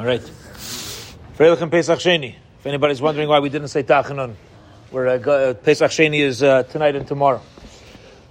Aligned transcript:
All 0.00 0.06
right. 0.06 0.22
Freilich 1.36 1.70
Pesach 1.70 1.98
Sheni. 1.98 2.34
If 2.58 2.64
anybody's 2.64 3.02
wondering 3.02 3.28
why 3.28 3.40
we 3.40 3.50
didn't 3.50 3.68
say 3.68 3.82
Tachanun, 3.82 4.34
where 4.90 5.08
uh, 5.08 5.18
uh, 5.18 5.52
Pesach 5.52 5.90
Sheni 5.90 6.20
is 6.20 6.42
uh, 6.42 6.62
tonight 6.62 6.96
and 6.96 7.06
tomorrow. 7.06 7.42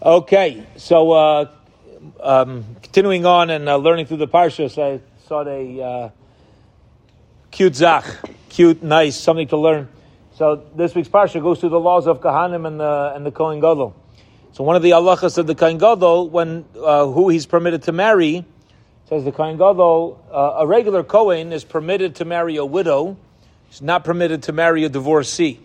Okay, 0.00 0.64
so 0.76 1.10
uh, 1.10 1.50
um, 2.20 2.64
continuing 2.84 3.26
on 3.26 3.50
and 3.50 3.68
uh, 3.68 3.78
learning 3.78 4.06
through 4.06 4.18
the 4.18 4.28
parshas, 4.28 4.80
I 4.80 5.00
saw 5.26 5.42
a 5.44 5.82
uh, 5.82 6.10
cute 7.50 7.74
zach, 7.74 8.04
cute, 8.48 8.84
nice, 8.84 9.16
something 9.16 9.48
to 9.48 9.56
learn. 9.56 9.88
So 10.36 10.62
this 10.76 10.94
week's 10.94 11.08
parsha 11.08 11.42
goes 11.42 11.58
through 11.58 11.70
the 11.70 11.80
laws 11.80 12.06
of 12.06 12.20
Kohanim 12.20 12.64
and 12.68 12.78
the 12.78 13.12
and 13.12 13.26
the 13.26 13.32
Kohen 13.32 13.58
Gadol. 13.58 13.92
So 14.52 14.62
one 14.62 14.76
of 14.76 14.82
the 14.82 14.90
halachas 14.90 15.36
of 15.36 15.48
the 15.48 15.56
Kohen 15.56 15.78
Gadol, 15.78 16.30
when 16.30 16.64
uh, 16.80 17.06
who 17.06 17.28
he's 17.28 17.44
permitted 17.44 17.82
to 17.82 17.92
marry, 17.92 18.44
says 19.08 19.22
the 19.22 19.30
Kohen 19.30 19.56
Gadol, 19.56 20.20
uh, 20.32 20.56
a 20.58 20.66
regular 20.66 21.04
Kohen 21.04 21.52
is 21.52 21.62
permitted 21.62 22.16
to 22.16 22.24
marry 22.24 22.56
a 22.56 22.64
widow. 22.64 23.16
He's 23.68 23.80
not 23.80 24.04
permitted 24.04 24.42
to 24.44 24.52
marry 24.52 24.82
a 24.82 24.88
divorcee. 24.88 25.60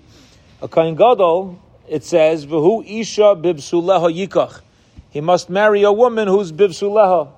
A 0.61 0.67
Kohen 0.67 0.93
Gadol, 0.93 1.59
it 1.87 2.03
says, 2.03 2.45
"V'hu 2.45 2.85
isha 2.85 3.35
bibsuleha 3.35 4.15
yikach." 4.15 4.61
He 5.09 5.21
must 5.21 5.49
marry 5.49 5.81
a 5.81 5.91
woman 5.91 6.27
who's 6.27 6.51
bibsuleha. 6.51 7.29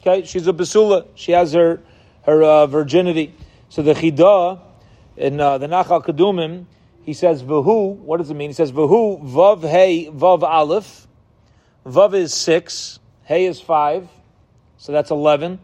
Okay, 0.00 0.24
she's 0.24 0.46
a 0.46 0.54
basula. 0.54 1.06
She 1.16 1.32
has 1.32 1.52
her 1.52 1.82
her 2.22 2.42
uh, 2.42 2.66
virginity. 2.66 3.34
So 3.68 3.82
the 3.82 3.92
Chida 3.92 4.58
in 5.18 5.38
uh, 5.38 5.58
the 5.58 5.66
Nachal 5.66 6.02
Kedumim, 6.02 6.64
he 7.02 7.12
says 7.12 7.42
v'hu. 7.42 7.96
What 7.96 8.16
does 8.16 8.30
it 8.30 8.34
mean? 8.34 8.48
He 8.48 8.54
says 8.54 8.72
v'hu 8.72 9.22
vav 9.22 9.68
hey 9.68 10.08
vav 10.10 10.42
aleph. 10.42 11.06
Vav 11.84 12.14
is 12.14 12.32
six. 12.32 13.00
Hey 13.24 13.44
is 13.44 13.60
five. 13.60 14.08
So 14.82 14.90
that's 14.90 15.12
eleven. 15.12 15.60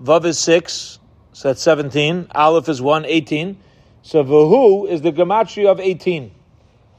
Vav 0.00 0.24
is 0.24 0.38
six. 0.38 1.00
So 1.32 1.48
that's 1.48 1.60
seventeen. 1.60 2.28
Aleph 2.32 2.68
is 2.68 2.80
one. 2.80 3.04
Eighteen. 3.04 3.58
So 4.02 4.22
v'hu 4.22 4.88
is 4.88 5.02
the 5.02 5.10
gematria 5.10 5.72
of 5.72 5.80
eighteen. 5.80 6.30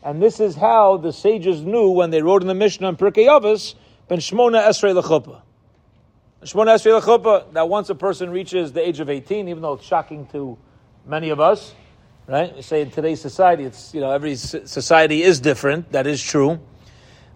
And 0.03 0.21
this 0.21 0.41
is 0.41 0.53
how 0.53 0.97
the 0.97 1.13
sages 1.13 1.61
knew 1.61 1.91
when 1.91 2.09
they 2.09 2.21
wrote 2.21 2.41
in 2.41 2.49
the 2.49 2.53
Mishnah 2.53 2.89
in 2.89 2.97
Pirkei 2.97 3.27
Avos, 3.27 3.75
ben 4.09 4.17
shmona 4.17 4.67
esrei 4.67 5.01
lechuppah. 5.01 5.43
Shmona 6.43 6.75
esrei 6.75 6.99
lechuppah, 6.99 7.53
that 7.53 7.69
once 7.69 7.89
a 7.89 7.95
person 7.95 8.31
reaches 8.31 8.73
the 8.73 8.85
age 8.85 8.99
of 8.99 9.09
18, 9.09 9.47
even 9.47 9.61
though 9.61 9.75
it's 9.75 9.85
shocking 9.85 10.27
to 10.33 10.57
many 11.05 11.29
of 11.29 11.39
us, 11.39 11.73
right? 12.27 12.53
We 12.53 12.63
say 12.63 12.81
in 12.81 12.91
today's 12.91 13.21
society, 13.21 13.63
it's, 13.63 13.93
you 13.93 14.01
know, 14.01 14.11
every 14.11 14.35
society 14.35 15.23
is 15.23 15.39
different. 15.39 15.93
That 15.93 16.05
is 16.05 16.21
true. 16.21 16.59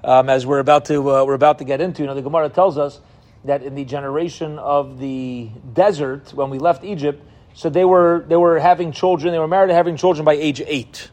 Um, 0.03 0.27
as 0.27 0.45
we're 0.45 0.59
about 0.59 0.85
to, 0.85 1.09
uh, 1.09 1.23
we're 1.23 1.35
about 1.35 1.59
to 1.59 1.63
get 1.63 1.79
into, 1.79 2.01
you 2.01 2.07
know, 2.07 2.15
the 2.15 2.21
Gemara 2.21 2.49
tells 2.49 2.77
us 2.77 2.99
that 3.45 3.63
in 3.63 3.75
the 3.75 3.85
generation 3.85 4.59
of 4.59 4.99
the 4.99 5.49
desert, 5.73 6.33
when 6.33 6.49
we 6.49 6.59
left 6.59 6.83
Egypt, 6.83 7.23
so 7.53 7.69
they 7.69 7.85
were, 7.85 8.25
they 8.27 8.35
were 8.35 8.59
having 8.59 8.91
children, 8.91 9.31
they 9.31 9.39
were 9.39 9.47
married 9.47 9.69
and 9.69 9.77
having 9.77 9.97
children 9.97 10.25
by 10.25 10.33
age 10.33 10.61
eight. 10.65 11.09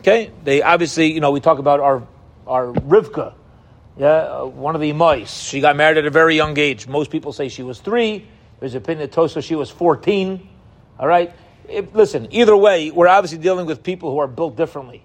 Okay, 0.00 0.30
they 0.44 0.62
obviously, 0.62 1.12
you 1.12 1.20
know, 1.20 1.30
we 1.30 1.40
talk 1.40 1.58
about 1.58 1.80
our 1.80 2.06
our 2.46 2.72
Rivka, 2.72 3.34
yeah, 3.98 4.08
uh, 4.08 4.46
one 4.46 4.74
of 4.74 4.80
the 4.80 4.92
mice. 4.94 5.42
She 5.42 5.60
got 5.60 5.76
married 5.76 5.98
at 5.98 6.06
a 6.06 6.10
very 6.10 6.34
young 6.34 6.58
age. 6.58 6.88
Most 6.88 7.10
people 7.10 7.32
say 7.32 7.48
she 7.48 7.62
was 7.62 7.78
three. 7.80 8.26
There's 8.58 8.74
a 8.74 8.78
opinion 8.78 9.10
that 9.10 9.42
she 9.42 9.54
was 9.54 9.70
fourteen. 9.70 10.48
All 10.98 11.06
right, 11.06 11.32
If- 11.68 11.94
listen. 11.94 12.28
Either 12.30 12.56
way, 12.56 12.90
we're 12.90 13.08
obviously 13.08 13.38
dealing 13.38 13.66
with 13.66 13.82
people 13.82 14.10
who 14.10 14.18
are 14.18 14.26
built 14.26 14.56
differently. 14.56 15.04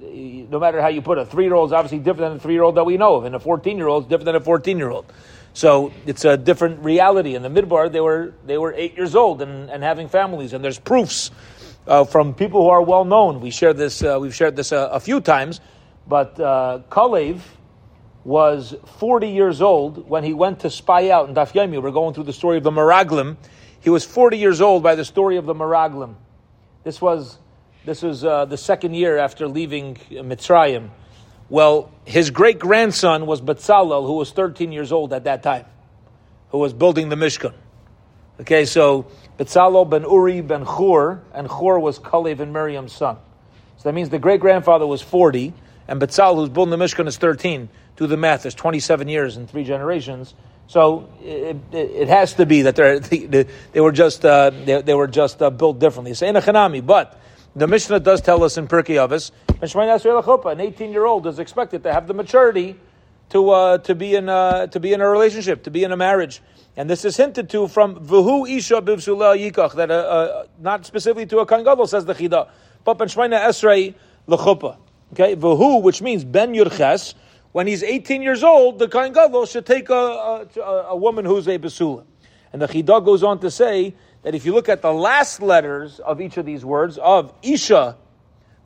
No 0.00 0.58
matter 0.58 0.80
how 0.80 0.88
you 0.88 1.02
put 1.02 1.18
it, 1.18 1.22
a 1.22 1.26
three-year-old 1.26 1.68
is 1.68 1.72
obviously 1.74 1.98
different 1.98 2.30
than 2.30 2.36
a 2.38 2.40
three-year-old 2.40 2.76
that 2.76 2.84
we 2.84 2.96
know 2.96 3.16
of, 3.16 3.26
and 3.26 3.34
a 3.34 3.38
fourteen-year-old 3.38 4.04
is 4.04 4.08
different 4.08 4.24
than 4.24 4.36
a 4.36 4.40
fourteen-year-old. 4.40 5.04
So 5.52 5.92
it's 6.06 6.24
a 6.24 6.36
different 6.36 6.84
reality. 6.84 7.34
In 7.34 7.42
the 7.42 7.48
midbar, 7.48 7.90
they 7.90 8.00
were 8.00 8.34
they 8.46 8.58
were 8.58 8.72
eight 8.74 8.96
years 8.96 9.14
old 9.14 9.42
and, 9.42 9.70
and 9.70 9.82
having 9.82 10.08
families, 10.08 10.52
and 10.52 10.64
there's 10.64 10.78
proofs 10.78 11.30
uh, 11.86 12.04
from 12.04 12.34
people 12.34 12.62
who 12.62 12.68
are 12.68 12.82
well 12.82 13.04
known. 13.04 13.40
We 13.40 13.50
share 13.50 13.72
this. 13.72 14.02
Uh, 14.02 14.18
we've 14.20 14.34
shared 14.34 14.56
this 14.56 14.72
a, 14.72 14.90
a 14.92 15.00
few 15.00 15.20
times, 15.20 15.60
but 16.06 16.38
uh, 16.38 16.80
Kalev 16.90 17.40
was 18.24 18.74
40 18.98 19.28
years 19.28 19.62
old 19.62 20.08
when 20.08 20.24
he 20.24 20.34
went 20.34 20.60
to 20.60 20.70
spy 20.70 21.10
out 21.10 21.28
in 21.28 21.34
Daf 21.34 21.52
Yomi. 21.52 21.82
We're 21.82 21.90
going 21.90 22.14
through 22.14 22.24
the 22.24 22.32
story 22.32 22.58
of 22.58 22.64
the 22.64 22.70
Meraglim. 22.70 23.36
He 23.80 23.88
was 23.88 24.04
40 24.04 24.36
years 24.36 24.60
old 24.60 24.82
by 24.82 24.94
the 24.94 25.04
story 25.04 25.36
of 25.36 25.46
the 25.46 25.54
Meraglim. 25.54 26.14
This 26.84 27.00
was 27.00 27.38
this 27.84 28.02
was 28.02 28.24
uh, 28.24 28.44
the 28.44 28.58
second 28.58 28.94
year 28.94 29.16
after 29.16 29.48
leaving 29.48 29.96
Mitzrayim. 30.10 30.90
Well, 31.50 31.90
his 32.04 32.30
great 32.30 32.60
grandson 32.60 33.26
was 33.26 33.40
Betzalel, 33.40 34.06
who 34.06 34.14
was 34.14 34.30
13 34.30 34.70
years 34.70 34.92
old 34.92 35.12
at 35.12 35.24
that 35.24 35.42
time, 35.42 35.66
who 36.50 36.58
was 36.58 36.72
building 36.72 37.08
the 37.08 37.16
Mishkan. 37.16 37.52
Okay, 38.40 38.64
so 38.64 39.06
Betzalel 39.36 39.90
ben 39.90 40.02
Uri 40.02 40.40
ben 40.42 40.64
Chur, 40.64 41.20
and 41.34 41.48
Chur 41.48 41.80
was 41.80 41.98
Kalev 41.98 42.38
and 42.38 42.52
Miriam's 42.52 42.92
son. 42.92 43.16
So 43.78 43.88
that 43.88 43.92
means 43.92 44.10
the 44.10 44.20
great 44.20 44.40
grandfather 44.40 44.86
was 44.86 45.02
40, 45.02 45.52
and 45.88 46.00
Betzalel, 46.00 46.36
who's 46.36 46.48
building 46.48 46.78
the 46.78 46.82
Mishkan, 46.82 47.08
is 47.08 47.18
13. 47.18 47.68
Do 47.96 48.06
the 48.06 48.16
math, 48.16 48.42
there's 48.42 48.54
27 48.54 49.08
years 49.08 49.36
in 49.36 49.48
three 49.48 49.64
generations. 49.64 50.34
So 50.68 51.12
it, 51.20 51.56
it, 51.72 51.76
it 51.76 52.08
has 52.08 52.34
to 52.34 52.46
be 52.46 52.62
that 52.62 52.76
they, 53.10 53.46
they 53.72 53.80
were 53.80 53.90
just, 53.90 54.24
uh, 54.24 54.50
they, 54.50 54.82
they 54.82 54.94
were 54.94 55.08
just 55.08 55.42
uh, 55.42 55.50
built 55.50 55.80
differently. 55.80 56.12
It's 56.12 56.20
Enochanami, 56.20 56.86
but 56.86 57.20
the 57.56 57.66
Mishnah 57.66 58.00
does 58.00 58.20
tell 58.20 58.44
us 58.44 58.56
in 58.56 58.68
Pirkei 58.68 58.96
Avos, 58.96 59.32
an 60.52 60.60
18 60.60 60.92
year 60.92 61.04
old 61.04 61.26
is 61.26 61.38
expected 61.38 61.82
to 61.82 61.92
have 61.92 62.06
the 62.06 62.14
maturity 62.14 62.76
to 63.30 63.50
uh, 63.50 63.78
to 63.78 63.94
be 63.94 64.14
in 64.14 64.28
uh, 64.28 64.66
to 64.68 64.80
be 64.80 64.92
in 64.92 65.00
a 65.00 65.08
relationship, 65.08 65.64
to 65.64 65.70
be 65.70 65.84
in 65.84 65.92
a 65.92 65.96
marriage, 65.96 66.42
and 66.76 66.88
this 66.88 67.04
is 67.04 67.16
hinted 67.16 67.48
to 67.50 67.68
from 67.68 67.96
Vuhu 67.96 68.48
Isha 68.48 68.82
Bivsula 68.82 69.36
Yikach 69.38 69.74
that 69.76 69.90
uh, 69.90 69.94
uh, 69.94 70.46
not 70.58 70.84
specifically 70.84 71.26
to 71.26 71.38
a 71.38 71.46
Kohen 71.46 71.64
Gadol 71.64 71.86
says 71.86 72.04
the 72.04 72.14
Chida, 72.14 72.48
but 72.84 72.94
Ben 72.94 73.08
Shmeina 73.08 73.40
Esrei 73.40 73.94
Lechuppah. 74.28 74.76
Okay, 75.12 75.34
Vuhu, 75.34 75.82
which 75.82 76.02
means 76.02 76.24
Ben 76.24 76.54
Yud 76.54 76.76
Ches. 76.76 77.14
When 77.52 77.66
he's 77.66 77.82
18 77.82 78.22
years 78.22 78.44
old, 78.44 78.78
the 78.78 78.86
Kohen 78.86 79.12
Gadol 79.12 79.44
should 79.46 79.66
take 79.66 79.90
a, 79.90 80.46
a, 80.56 80.70
a 80.90 80.96
woman 80.96 81.24
who's 81.24 81.48
a 81.48 81.58
Basula. 81.58 82.04
And 82.52 82.62
the 82.62 82.68
Chida 82.68 83.04
goes 83.04 83.24
on 83.24 83.40
to 83.40 83.50
say 83.50 83.94
that 84.22 84.34
if 84.34 84.44
you 84.44 84.52
look 84.52 84.68
at 84.68 84.82
the 84.82 84.92
last 84.92 85.40
letters 85.42 85.98
of 86.00 86.20
each 86.20 86.36
of 86.36 86.46
these 86.46 86.64
words, 86.64 86.98
of 86.98 87.32
Isha, 87.42 87.96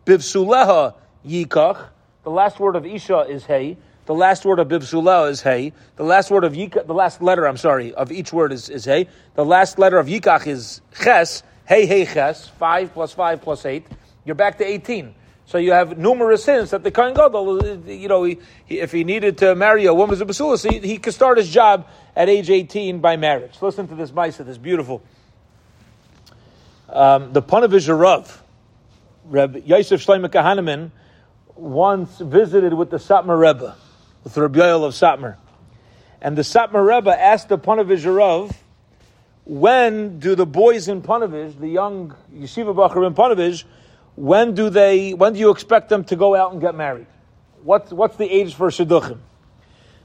Bivsuleha 0.04 0.94
Yikach, 1.26 1.88
the 2.24 2.30
last 2.30 2.58
word 2.58 2.76
of 2.76 2.84
Isha 2.84 3.20
is 3.20 3.44
Hey, 3.44 3.76
the 4.06 4.14
last 4.14 4.44
word 4.44 4.58
of 4.58 4.68
Bivsuleha 4.68 5.30
is 5.30 5.42
Hey, 5.42 5.72
the 5.96 6.04
last 6.04 6.30
word 6.30 6.44
of 6.44 6.54
Yikach, 6.54 6.86
the 6.86 6.94
last 6.94 7.22
letter, 7.22 7.46
I'm 7.46 7.56
sorry, 7.56 7.94
of 7.94 8.10
each 8.10 8.32
word 8.32 8.52
is, 8.52 8.68
is 8.68 8.84
Hey, 8.84 9.08
the 9.34 9.44
last 9.44 9.78
letter 9.78 9.98
of 9.98 10.06
Yikach 10.06 10.46
is 10.46 10.80
Ches, 11.02 11.42
Hey, 11.66 11.86
Hey, 11.86 12.04
Ches, 12.04 12.48
5 12.48 12.92
plus 12.92 13.12
5 13.12 13.40
plus 13.42 13.64
8, 13.64 13.86
you're 14.24 14.34
back 14.34 14.58
to 14.58 14.64
18. 14.64 15.14
So 15.46 15.58
you 15.58 15.72
have 15.72 15.98
numerous 15.98 16.42
sins 16.42 16.70
that 16.70 16.82
the 16.82 16.90
Kohen 16.90 17.12
Gadol, 17.12 17.86
you 17.86 18.08
know, 18.08 18.24
he, 18.24 18.38
he, 18.64 18.80
if 18.80 18.92
he 18.92 19.04
needed 19.04 19.38
to 19.38 19.54
marry 19.54 19.84
a 19.84 19.92
woman 19.92 20.18
he, 20.18 20.78
he 20.78 20.98
could 20.98 21.12
start 21.12 21.36
his 21.36 21.50
job 21.50 21.86
at 22.16 22.30
age 22.30 22.48
18 22.48 23.00
by 23.00 23.16
marriage. 23.16 23.60
Listen 23.60 23.86
to 23.88 23.94
this 23.94 24.10
Maisa, 24.10 24.44
this 24.44 24.56
beautiful. 24.56 25.02
Um, 26.94 27.32
the 27.32 27.42
Panavish 27.42 27.88
Rav, 27.88 28.40
Reb 29.24 29.66
Yosef 29.66 30.06
Shlomo 30.06 30.28
Kahaneman, 30.28 30.92
once 31.56 32.18
visited 32.18 32.72
with 32.72 32.90
the 32.90 32.98
Satmar 32.98 33.36
Rebbe, 33.36 33.74
with 34.22 34.36
Reb 34.36 34.54
Yoel 34.54 34.84
of 34.84 34.94
Satmar. 34.94 35.34
And 36.22 36.38
the 36.38 36.42
Satmar 36.42 36.86
Rebbe 36.86 37.10
asked 37.10 37.48
the 37.48 37.58
Panavish 37.58 38.06
Rav, 38.06 38.56
when 39.44 40.20
do 40.20 40.36
the 40.36 40.46
boys 40.46 40.86
in 40.86 41.02
Panavish, 41.02 41.58
the 41.58 41.66
young 41.66 42.14
yeshiva 42.32 42.72
bacher 42.72 43.04
in 43.04 43.12
Panavish, 43.12 43.64
when 44.14 44.54
do 44.54 44.70
they? 44.70 45.14
When 45.14 45.32
do 45.32 45.40
you 45.40 45.50
expect 45.50 45.88
them 45.88 46.04
to 46.04 46.14
go 46.14 46.36
out 46.36 46.52
and 46.52 46.60
get 46.60 46.76
married? 46.76 47.08
What's 47.64 47.90
what's 47.90 48.16
the 48.18 48.30
age 48.32 48.54
for 48.54 48.68
shidduchim? 48.68 49.18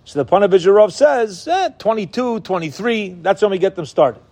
So 0.06 0.24
the 0.24 0.26
Panavish 0.26 0.66
Rav 0.66 0.92
says 0.92 1.48
eh, 1.48 1.70
22, 1.78 2.40
23. 2.40 3.10
That's 3.22 3.44
when 3.44 3.52
we 3.52 3.60
get 3.60 3.76
them 3.76 3.86
started. 3.86 4.24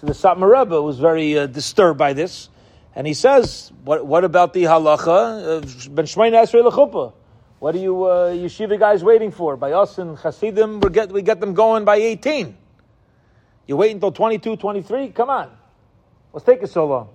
So 0.00 0.06
the 0.06 0.14
Satmar 0.14 0.60
Rebbe 0.60 0.80
was 0.80 0.98
very 0.98 1.38
uh, 1.38 1.46
disturbed 1.46 1.98
by 1.98 2.14
this, 2.14 2.48
and 2.94 3.06
he 3.06 3.12
says, 3.12 3.70
"What 3.84 4.06
what 4.06 4.24
about 4.24 4.54
the 4.54 4.62
halacha? 4.62 5.94
Ben 5.94 6.06
Shmein 6.06 6.32
Esrei 6.32 6.66
lechuppah. 6.66 7.12
What 7.58 7.74
are 7.74 7.78
you 7.78 8.04
uh, 8.04 8.30
yeshiva 8.30 8.78
guys 8.78 9.04
waiting 9.04 9.30
for? 9.30 9.58
By 9.58 9.72
us 9.72 9.98
and 9.98 10.16
Hasidim, 10.16 10.80
we 10.80 10.88
get 10.88 11.12
we 11.12 11.20
get 11.20 11.38
them 11.38 11.52
going 11.52 11.84
by 11.84 11.96
18. 11.96 12.56
You 13.66 13.76
wait 13.76 13.92
until 13.92 14.10
22, 14.10 14.56
23? 14.56 15.10
Come 15.10 15.28
on. 15.28 15.50
What's 16.30 16.46
taking 16.46 16.66
so 16.66 16.86
long? 16.86 17.10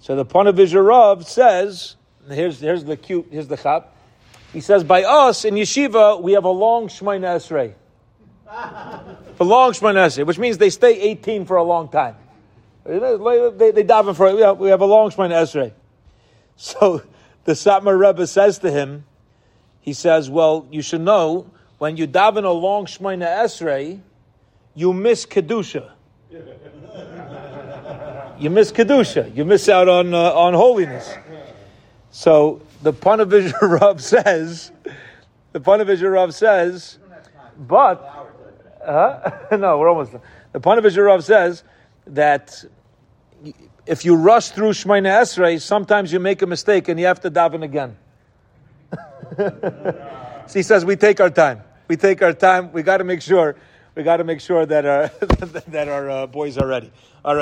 So 0.00 0.14
the 0.14 0.26
Panavish 0.26 0.74
Rav 0.74 1.26
says, 1.26 1.96
here's, 2.28 2.60
here's 2.60 2.84
the 2.84 2.96
cute, 2.96 3.28
here's 3.30 3.48
the 3.48 3.56
chap. 3.56 3.96
He 4.52 4.60
says, 4.60 4.84
by 4.84 5.04
us 5.04 5.44
in 5.44 5.54
yeshiva, 5.54 6.22
we 6.22 6.32
have 6.32 6.44
a 6.44 6.50
long 6.50 6.88
Shemaina 6.88 7.36
Esrei. 7.36 7.74
A 8.50 9.44
long 9.44 9.72
Esrei, 9.72 10.26
which 10.26 10.38
means 10.38 10.58
they 10.58 10.70
stay 10.70 11.00
18 11.00 11.46
for 11.46 11.56
a 11.56 11.62
long 11.62 11.88
time. 11.88 12.16
They, 12.84 12.98
they, 12.98 13.84
daven 13.84 14.16
for, 14.16 14.36
have, 14.38 14.58
we 14.58 14.70
have 14.70 14.80
a 14.80 14.86
long 14.86 15.10
Shemaina 15.10 15.42
Esrei. 15.42 15.72
So 16.56 17.02
the 17.44 17.52
Satmar 17.52 17.98
Rebbe 17.98 18.26
says 18.26 18.58
to 18.60 18.70
him, 18.70 19.04
he 19.80 19.92
says, 19.92 20.28
well, 20.28 20.66
you 20.70 20.82
should 20.82 21.00
know, 21.00 21.50
when 21.78 21.96
you 21.96 22.06
daven 22.06 22.44
a 22.44 22.50
long 22.50 22.86
Shemaina 22.86 23.26
Esrei, 23.26 24.00
you 24.74 24.92
miss 24.92 25.26
Kedusha. 25.26 25.90
you 28.40 28.50
miss 28.50 28.72
kedusha. 28.72 29.34
You 29.36 29.44
miss 29.44 29.68
out 29.68 29.88
on 29.88 30.14
uh, 30.14 30.32
on 30.32 30.54
holiness. 30.54 31.14
So 32.10 32.62
the 32.82 32.92
Panavisha 32.92 33.52
Rav 33.80 34.02
says, 34.02 34.72
the 35.52 35.60
Panavisha 35.60 36.12
Rav 36.12 36.34
says, 36.34 36.98
but 37.58 38.00
uh, 38.84 39.30
no, 39.56 39.78
we're 39.78 39.88
almost 39.88 40.12
done. 40.12 40.20
The 40.52 40.60
Panavisha 40.60 41.04
Rav 41.04 41.24
says 41.24 41.62
that 42.06 42.64
if 43.86 44.04
you 44.04 44.16
rush 44.16 44.50
through 44.50 44.70
Shemaina 44.70 45.20
Esrei, 45.20 45.60
sometimes 45.60 46.12
you 46.12 46.20
make 46.20 46.42
a 46.42 46.46
mistake 46.46 46.88
and 46.88 46.98
you 46.98 47.06
have 47.06 47.20
to 47.20 47.30
daven 47.30 47.62
again. 47.62 47.96
so 49.36 50.52
he 50.52 50.62
says 50.62 50.84
we 50.84 50.96
take 50.96 51.20
our 51.20 51.30
time. 51.30 51.62
We 51.88 51.96
take 51.96 52.22
our 52.22 52.32
time. 52.32 52.72
We 52.72 52.82
got 52.82 52.98
to 52.98 53.04
make 53.04 53.22
sure. 53.22 53.56
We 53.94 54.02
got 54.02 54.18
to 54.18 54.24
make 54.24 54.40
sure 54.40 54.64
that 54.64 54.86
our 54.86 55.08
that 55.68 55.88
our 55.88 56.10
uh, 56.10 56.26
boys 56.26 56.58
are 56.58 56.66
ready. 56.66 56.92
All 57.24 57.34
right. 57.34 57.38